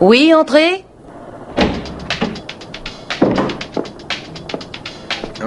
Oui, 0.00 0.32
entrez 0.34 0.84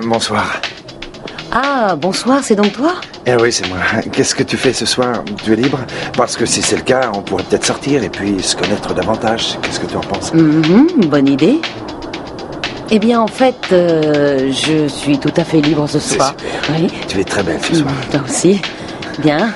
Bonsoir. 0.04 0.62
Ah, 1.52 1.96
bonsoir, 1.96 2.40
c'est 2.44 2.56
donc 2.56 2.72
toi 2.74 2.94
Eh 3.26 3.36
oui, 3.36 3.52
c'est 3.52 3.68
moi. 3.68 3.80
Qu'est-ce 4.12 4.36
que 4.36 4.44
tu 4.44 4.56
fais 4.56 4.72
ce 4.72 4.86
soir 4.86 5.23
Tu 5.44 5.54
es 5.54 5.55
libre 5.55 5.80
Parce 6.16 6.36
que 6.38 6.46
si 6.46 6.62
c'est 6.62 6.76
le 6.77 6.84
cas, 6.84 7.12
on 7.14 7.22
pourrait 7.22 7.44
peut-être 7.44 7.66
sortir 7.66 8.04
et 8.04 8.09
puis 8.09 8.41
se 8.41 8.55
connaître 8.55 8.94
davantage. 8.94 9.58
Qu'est-ce 9.62 9.80
que 9.80 9.88
tu 9.88 9.98
en 9.98 10.02
penses 10.02 10.34
Mhm, 10.34 10.88
Bonne 11.08 11.27
idée. 11.27 11.59
Eh 12.91 13.00
bien, 13.00 13.20
en 13.22 13.27
fait, 13.27 13.55
euh, 13.72 14.52
je 14.52 14.88
suis 14.88 15.20
tout 15.20 15.34
à 15.38 15.44
fait 15.44 15.62
libre 15.62 15.88
ce 15.88 16.00
soir. 16.00 16.34
super. 16.40 16.76
Oui. 16.80 16.88
Tu 17.08 17.20
es 17.20 17.23
très 17.23 17.44
belle 17.44 17.59
ce 17.62 17.76
soir. 17.76 17.91
Toi 18.12 18.22
aussi. 18.27 18.62
Bien. 19.20 19.54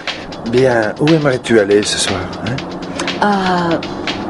Bien, 0.50 0.94
où 1.00 1.08
aimerais-tu 1.08 1.60
aller 1.60 1.82
ce 1.84 1.98
soir 2.00 2.20
hein? 2.46 2.56
Ah, 3.22 3.70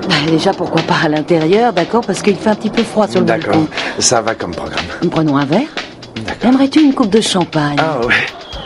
bah, 0.07 0.15
déjà, 0.27 0.51
pourquoi 0.53 0.81
pas 0.81 0.97
à 1.05 1.09
l'intérieur, 1.09 1.73
d'accord 1.73 2.01
Parce 2.05 2.21
qu'il 2.21 2.35
fait 2.35 2.49
un 2.49 2.55
petit 2.55 2.69
peu 2.69 2.83
froid 2.83 3.07
sur 3.07 3.19
le 3.21 3.25
D'accord, 3.25 3.53
balcon. 3.55 3.67
ça 3.99 4.21
va 4.21 4.35
comme 4.35 4.51
programme. 4.53 4.85
Prenons 5.11 5.37
un 5.37 5.45
verre. 5.45 5.67
D'accord. 6.25 6.49
Aimerais-tu 6.49 6.81
une 6.81 6.93
coupe 6.93 7.09
de 7.09 7.21
champagne 7.21 7.75
Ah 7.79 7.99
ouais. 8.05 8.13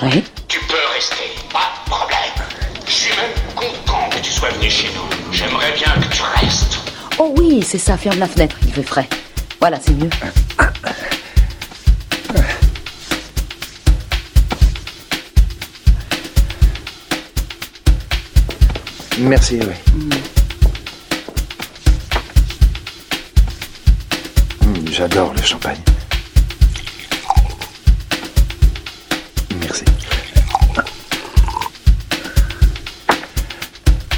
Oui. 0.04 0.24
Tu 0.48 0.60
peux 0.62 0.76
rester, 0.94 1.30
pas 1.52 1.60
de 1.86 1.90
problème. 1.90 2.48
Je 2.86 2.92
suis 2.92 3.12
même 3.16 3.56
content 3.56 4.10
que 4.10 4.18
tu 4.24 4.32
sois 4.32 4.50
venu 4.50 4.70
chez 4.70 4.88
nous. 4.96 5.34
J'aimerais 5.34 5.72
bien 5.76 5.94
que 6.02 6.14
tu 6.16 6.22
restes. 6.36 6.80
Oh 7.20 7.34
oui, 7.38 7.64
c'est 7.64 7.78
ça, 7.80 7.98
ferme 7.98 8.20
la 8.20 8.28
fenêtre, 8.28 8.56
il 8.66 8.74
fait 8.74 8.84
frais. 8.84 9.08
Voilà, 9.60 9.78
c'est 9.82 9.94
mieux. 9.94 10.10
Merci, 19.20 19.60
oui. 19.62 19.74
Mm, 19.96 20.10
J'adore 24.98 25.32
le 25.32 25.44
champagne. 25.44 25.78
Merci. 29.60 29.84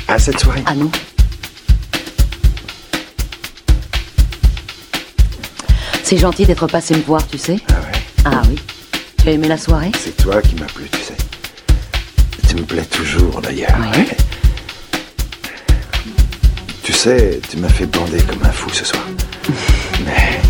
À 0.07 0.17
cette 0.17 0.39
soirée. 0.39 0.63
Ah 0.65 0.75
non 0.75 0.89
C'est 6.01 6.15
gentil 6.15 6.45
d'être 6.45 6.65
passé 6.67 6.95
me 6.95 7.01
voir, 7.01 7.27
tu 7.27 7.37
sais. 7.37 7.57
Ah 7.67 7.73
ouais. 7.73 7.99
Ah 8.23 8.41
oui. 8.47 8.55
Tu 9.17 9.27
as 9.27 9.31
aimé 9.33 9.49
la 9.49 9.57
soirée? 9.57 9.91
C'est 9.99 10.15
toi 10.15 10.41
qui 10.41 10.55
m'as 10.55 10.65
plu, 10.67 10.87
tu 10.89 10.99
sais. 10.99 11.17
Tu 12.47 12.55
me 12.55 12.63
plais 12.63 12.85
toujours, 12.85 13.41
d'ailleurs. 13.41 13.75
Oui. 13.97 14.05
Tu 16.83 16.93
sais, 16.93 17.41
tu 17.49 17.57
m'as 17.57 17.67
fait 17.67 17.85
bander 17.85 18.21
comme 18.21 18.45
un 18.45 18.51
fou 18.53 18.69
ce 18.69 18.85
soir. 18.85 19.03
Mais. 20.05 20.39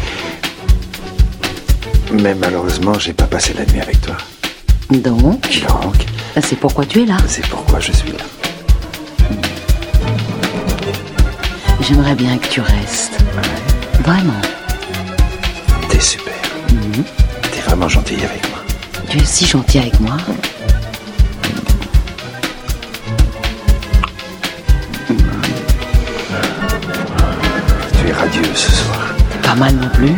Mais 2.11 2.33
malheureusement, 2.33 2.97
j'ai 2.97 3.13
pas 3.13 3.25
passé 3.25 3.53
la 3.53 3.65
nuit 3.65 3.81
avec 3.81 4.01
toi. 4.01 4.15
Donc, 4.89 5.41
Donc, 5.67 5.95
c'est 6.41 6.55
pourquoi 6.55 6.85
tu 6.85 7.03
es 7.03 7.05
là. 7.05 7.17
c'est 7.27 7.45
pourquoi 7.47 7.79
je 7.79 7.91
suis 7.91 8.11
là. 8.11 8.23
J'aimerais 11.81 12.15
bien 12.15 12.37
que 12.37 12.47
tu 12.47 12.61
restes. 12.61 13.19
Vraiment. 14.03 14.41
T'es 15.89 15.99
super. 15.99 16.33
T'es 17.51 17.61
vraiment 17.61 17.87
gentil 17.87 18.15
avec 18.15 18.49
moi. 18.49 18.59
Tu 19.09 19.17
es 19.19 19.25
si 19.25 19.45
gentil 19.45 19.79
avec 19.79 19.99
moi. 19.99 20.17
Tu 28.01 28.07
es 28.07 28.11
radieuse 28.13 28.55
ce 28.55 28.71
soir. 28.71 29.13
Pas 29.43 29.55
mal 29.55 29.75
non 29.75 29.89
plus. 29.89 30.15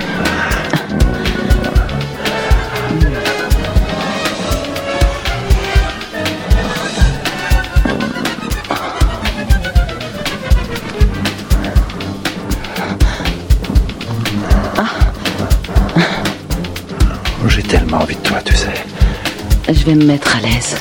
Je 19.81 19.87
vais 19.87 19.95
me 19.95 20.05
mettre 20.05 20.35
à 20.35 20.41
l'aise. 20.41 20.75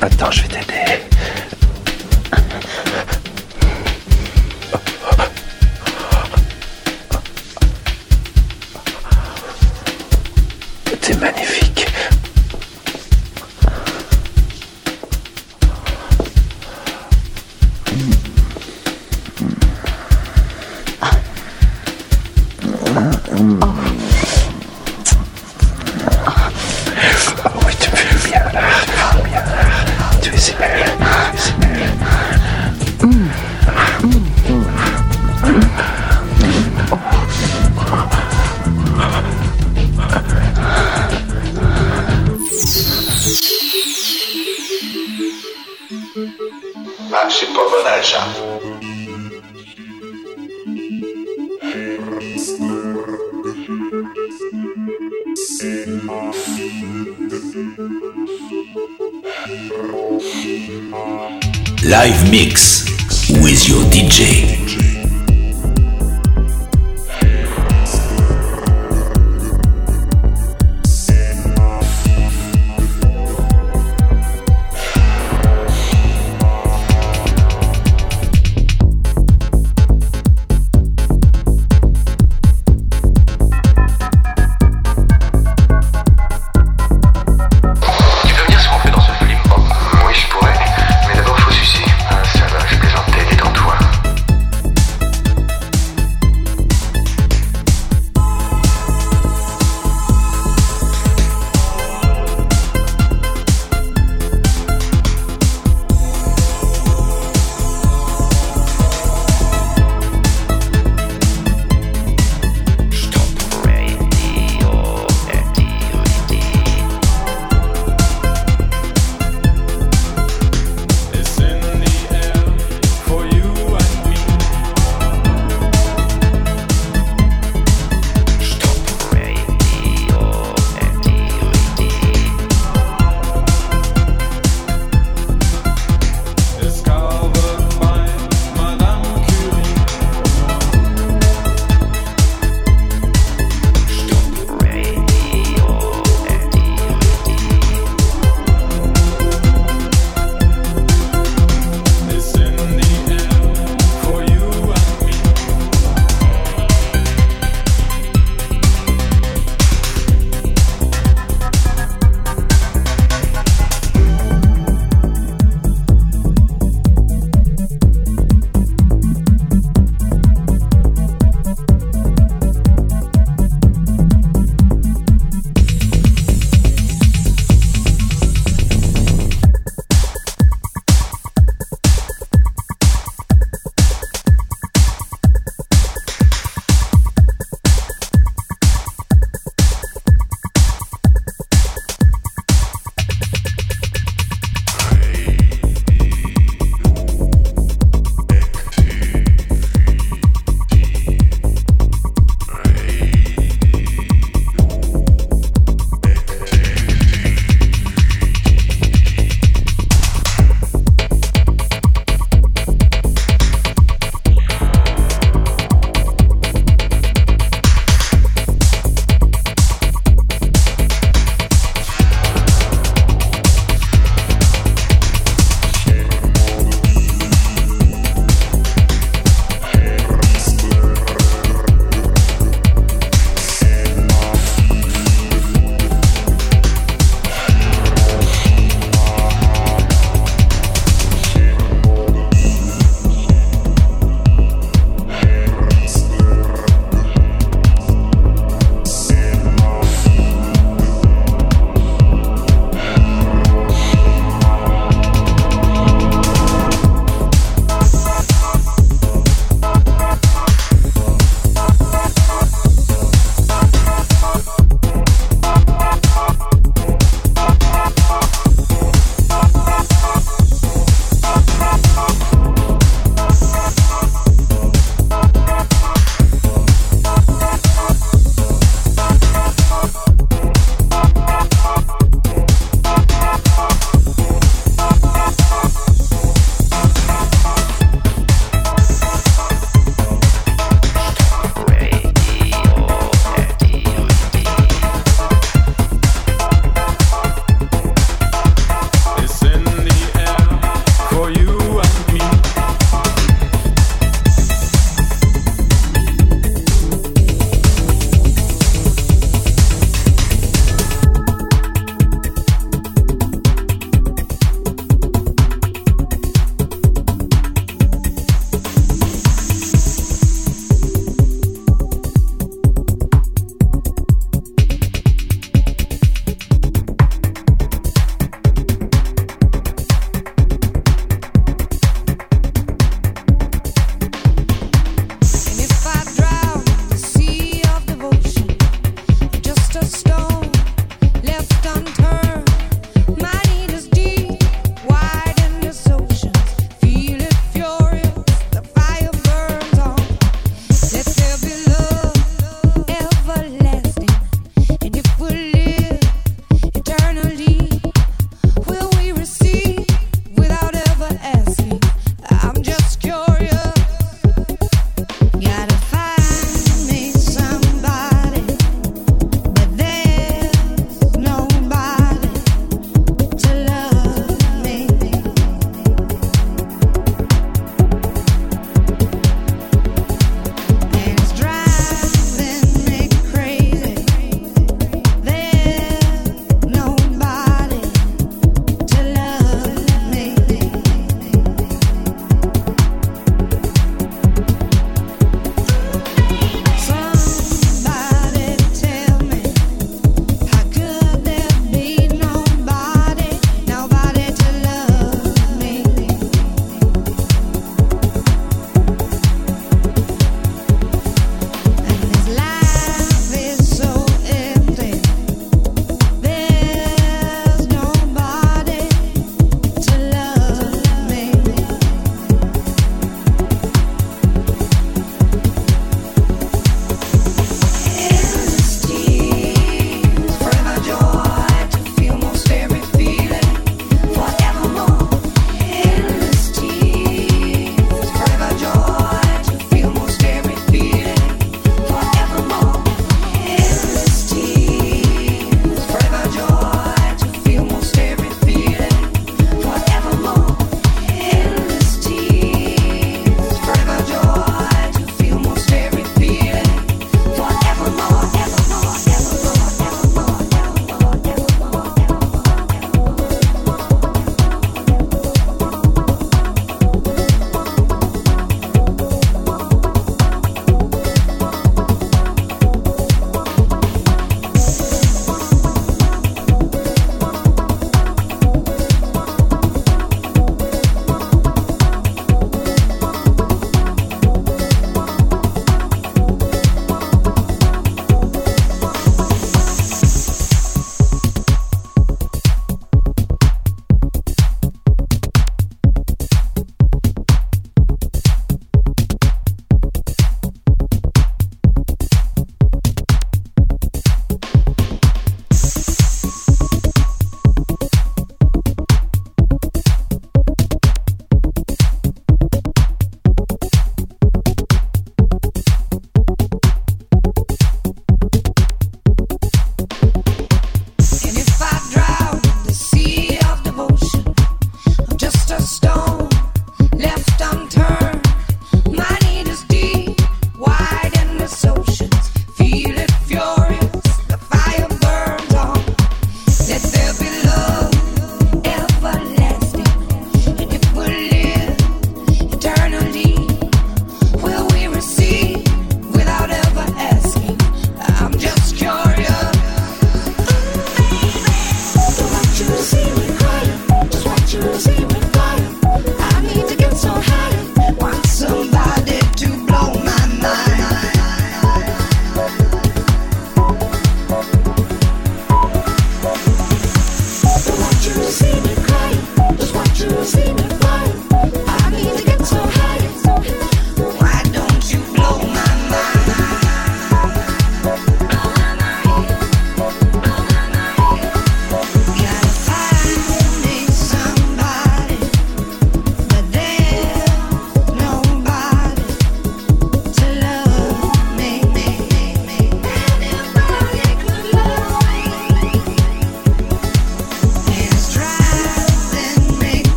Attends, 0.00 0.32
je 0.32 0.42
vais 0.42 0.48
t'aider. 0.48 1.01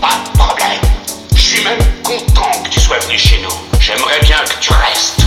Pas 0.00 0.08
de 0.24 0.38
problème. 0.38 0.80
Je 1.34 1.40
suis 1.40 1.64
même 1.64 1.78
content 2.02 2.62
que 2.64 2.70
tu 2.70 2.80
sois 2.80 2.98
venu 3.00 3.18
chez 3.18 3.40
nous. 3.42 3.80
J'aimerais 3.80 4.20
bien 4.22 4.38
que 4.38 4.58
tu 4.60 4.72
restes. 4.72 5.21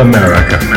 America. 0.00 0.73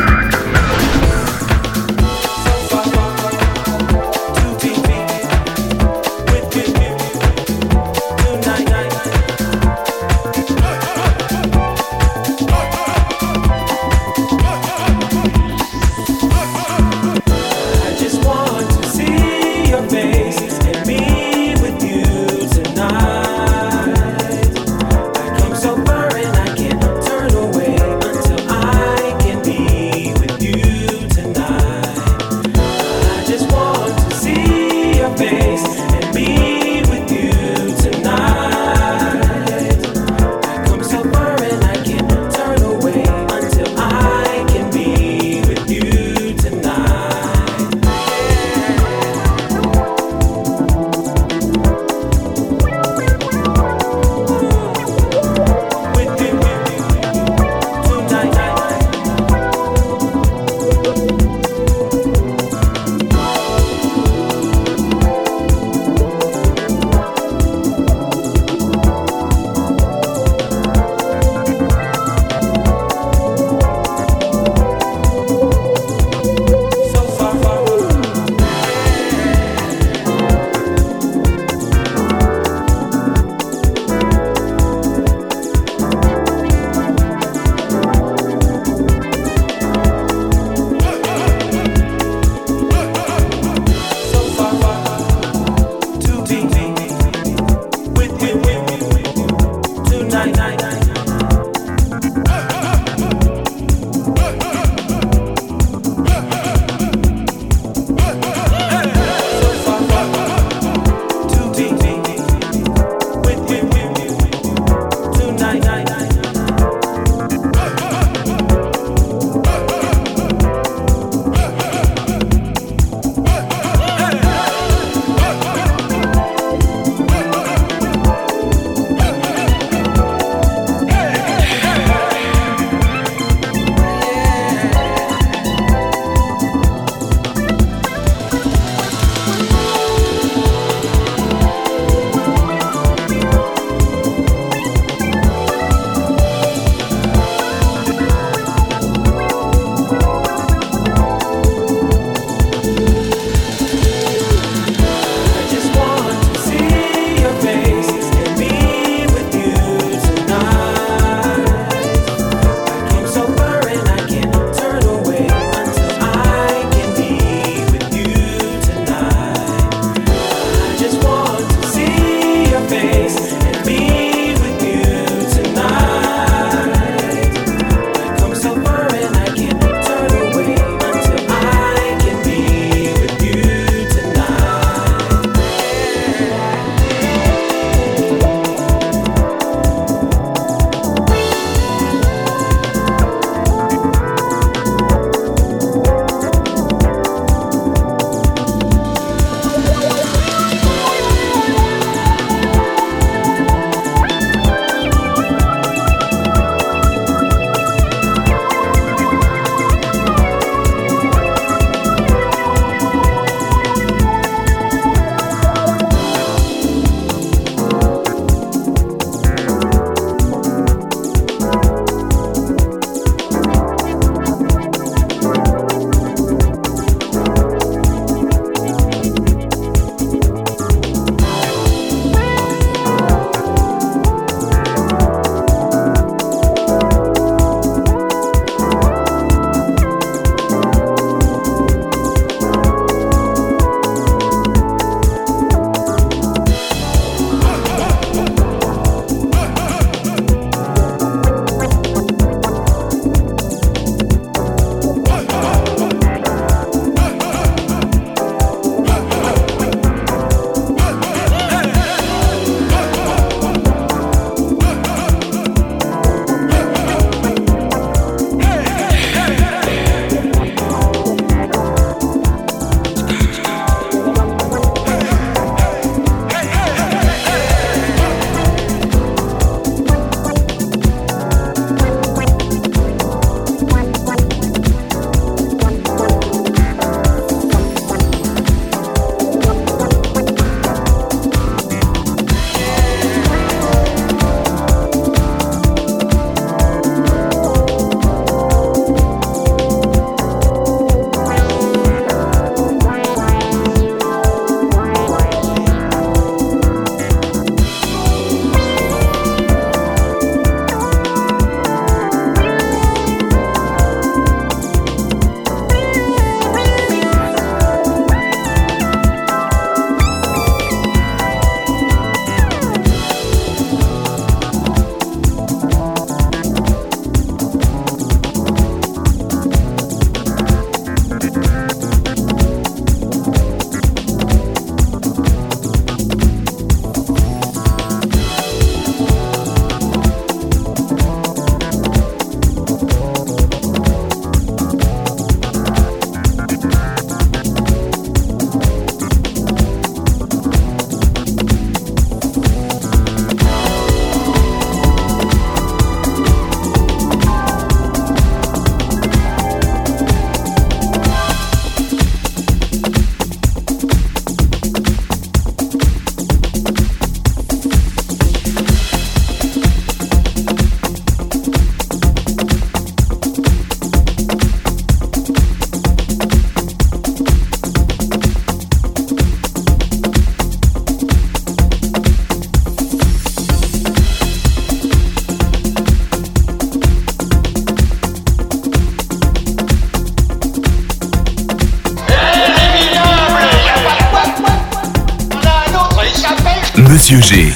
Monsieur 397.10 397.22
G. 397.22 397.56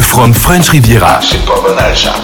From 0.00 0.34
French 0.34 0.70
Riviera. 0.70 1.20
C'est 1.22 1.44
pas 1.44 1.60
banal 1.60 1.96
ça. 1.96 2.14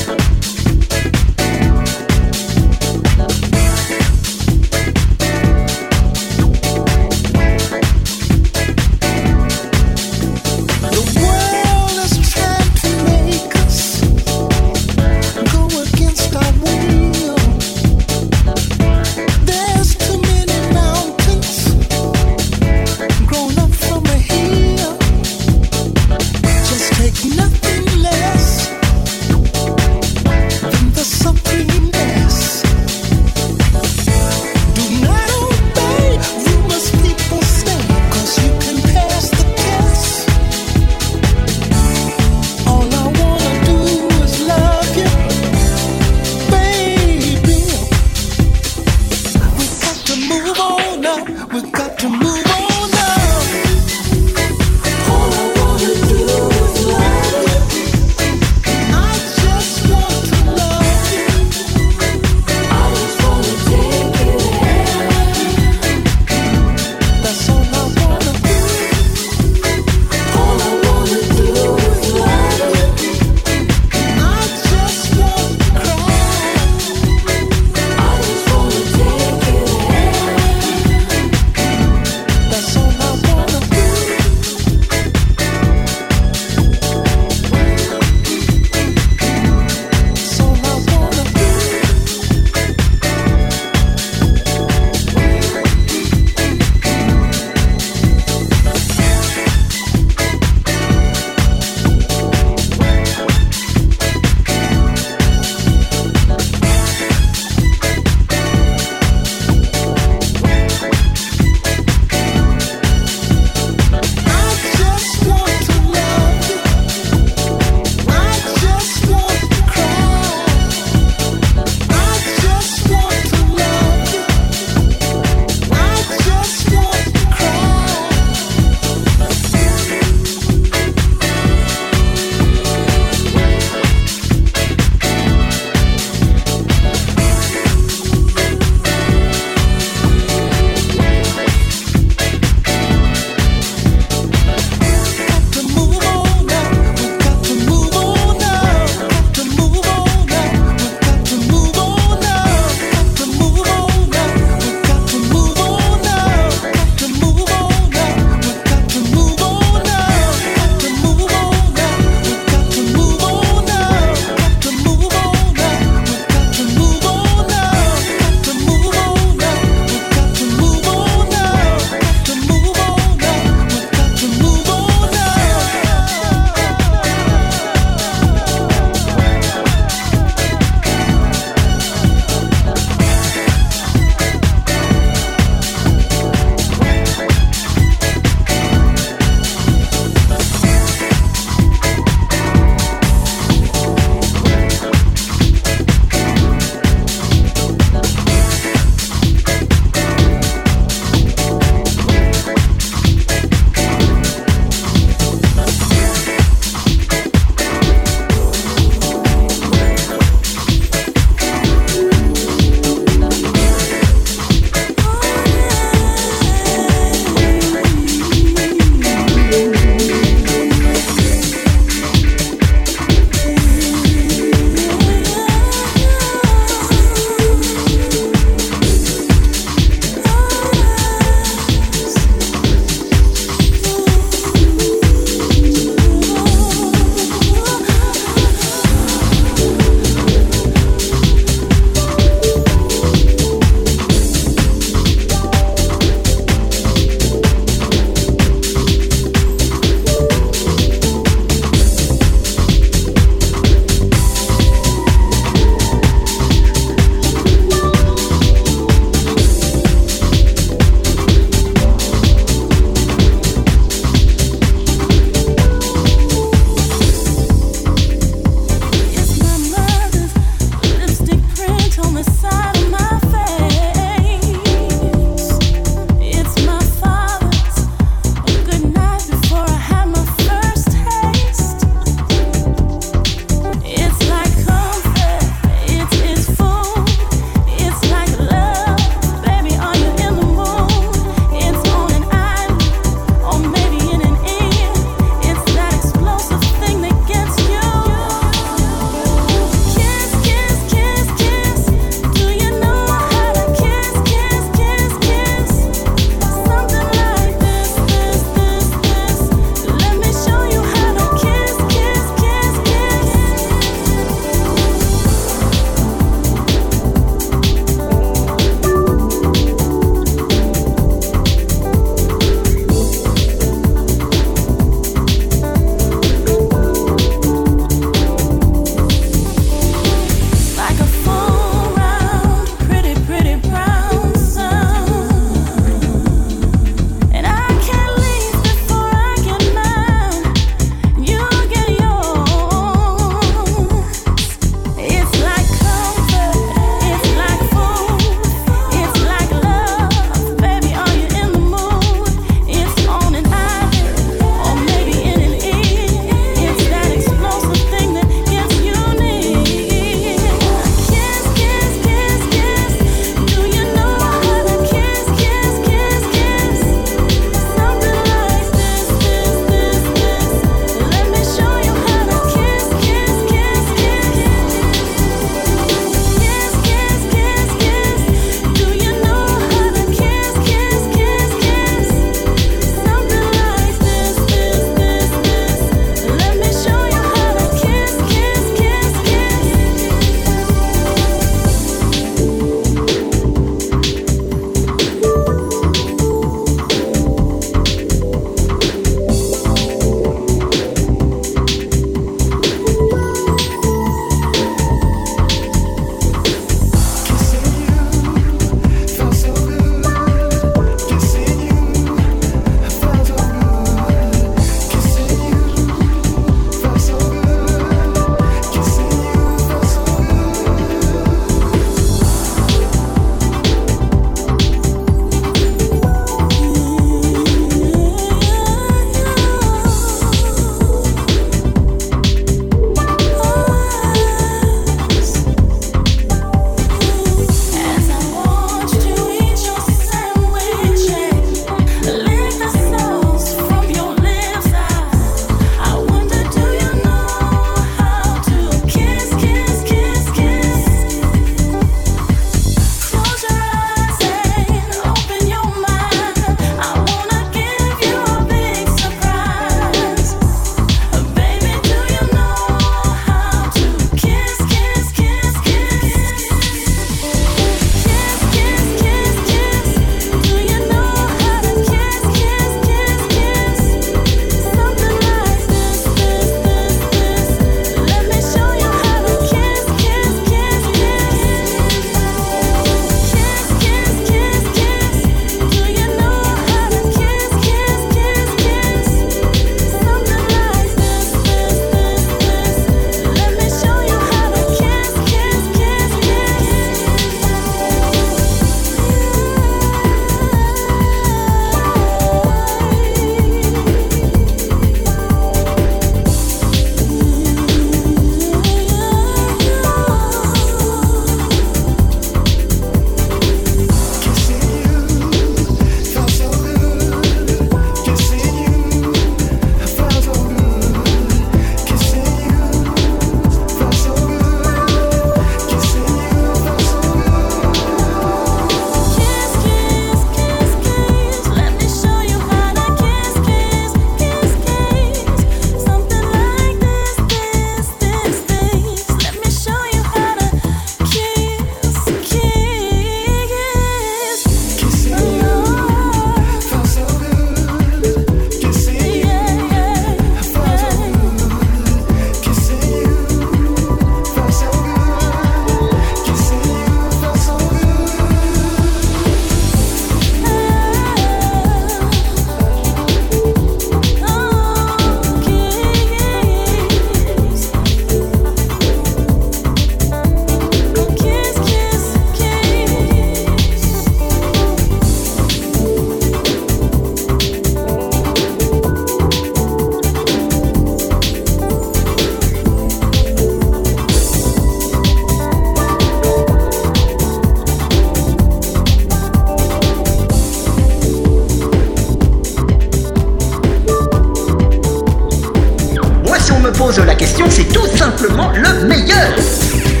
la 596.99 597.15
question, 597.15 597.45
c'est 597.49 597.71
tout 597.71 597.87
simplement 597.95 598.51
le 598.51 598.85
meilleur. 598.85 600.00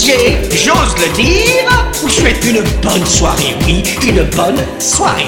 J'ose 0.00 0.94
le 0.96 1.12
dire, 1.16 1.90
vous 2.00 2.08
souhaite 2.08 2.44
une 2.44 2.62
bonne 2.82 3.04
soirée, 3.04 3.56
oui, 3.66 3.82
une 4.06 4.22
bonne. 4.30 4.64
Soirée. 4.78 5.26